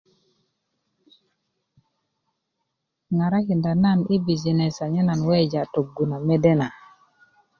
[3.17, 6.67] ŋarakinda nan yi bujines anyen nan weweja tögu na mede na